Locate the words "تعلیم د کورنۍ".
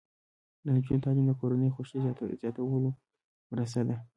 1.05-1.69